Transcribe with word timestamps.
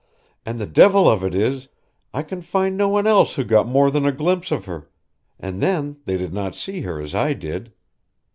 And 0.47 0.57
the 0.59 0.65
devil 0.65 1.07
of 1.07 1.23
it 1.23 1.35
is, 1.35 1.67
I 2.11 2.23
can 2.23 2.41
find 2.41 2.75
no 2.75 2.89
one 2.89 3.05
else 3.05 3.35
who 3.35 3.43
got 3.43 3.67
more 3.67 3.91
than 3.91 4.03
a 4.03 4.11
glimpse 4.11 4.49
of 4.51 4.65
her, 4.65 4.89
and 5.39 5.61
then 5.61 5.97
they 6.05 6.17
did 6.17 6.33
not 6.33 6.55
see 6.55 6.81
her 6.81 6.99
as 6.99 7.13
I 7.13 7.33
did. 7.33 7.71